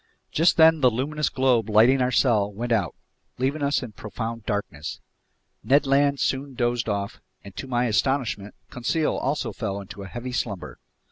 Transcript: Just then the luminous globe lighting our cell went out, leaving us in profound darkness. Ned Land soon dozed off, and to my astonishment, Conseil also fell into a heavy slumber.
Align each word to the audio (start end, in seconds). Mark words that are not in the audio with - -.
Just 0.31 0.57
then 0.57 0.81
the 0.81 0.89
luminous 0.89 1.29
globe 1.29 1.69
lighting 1.69 2.01
our 2.01 2.09
cell 2.09 2.51
went 2.51 2.71
out, 2.71 2.95
leaving 3.37 3.61
us 3.61 3.83
in 3.83 3.91
profound 3.91 4.47
darkness. 4.47 4.99
Ned 5.63 5.85
Land 5.85 6.19
soon 6.19 6.55
dozed 6.55 6.89
off, 6.89 7.21
and 7.43 7.55
to 7.57 7.67
my 7.67 7.85
astonishment, 7.85 8.55
Conseil 8.71 9.15
also 9.15 9.51
fell 9.51 9.79
into 9.79 10.01
a 10.01 10.07
heavy 10.07 10.31
slumber. 10.31 10.79